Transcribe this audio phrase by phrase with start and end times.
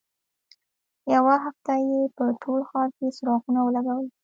[1.13, 4.05] یوه هفته یې په ټول ښار کې څراغونه ولګول.